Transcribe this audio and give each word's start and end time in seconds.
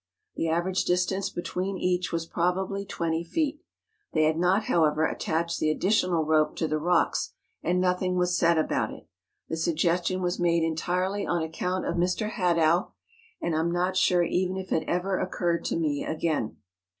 The 0.35 0.49
average 0.49 0.85
distance 0.85 1.29
between 1.29 1.77
each 1.77 2.11
was 2.11 2.25
probably 2.25 2.85
twenty 2.85 3.23
feet. 3.23 3.61
They 4.13 4.23
had 4.23 4.35
not, 4.39 4.63
however, 4.63 5.05
attached 5.05 5.59
the 5.59 5.69
additional 5.69 6.25
rope 6.25 6.55
to 6.55 6.67
the 6.67 6.79
rocks, 6.79 7.33
and 7.61 7.79
nothing 7.79 8.15
was 8.15 8.35
said 8.35 8.57
about 8.57 8.91
it. 8.91 9.07
The 9.47 9.53
sugges¬ 9.53 10.03
tion 10.07 10.23
was 10.23 10.39
made 10.39 10.63
entirely 10.63 11.27
on 11.27 11.43
account 11.43 11.85
of 11.85 11.97
Mr. 11.97 12.31
Hadow, 12.31 12.93
and 13.43 13.55
I 13.55 13.59
am 13.59 13.71
not 13.71 13.95
sure 13.95 14.23
even 14.23 14.57
if 14.57 14.71
it 14.71 14.85
ever 14.87 15.19
occurred 15.19 15.63
to 15.65 15.75
me 15.77 16.03
again. 16.03 16.57